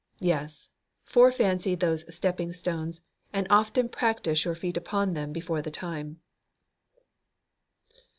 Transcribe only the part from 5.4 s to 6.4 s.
the time.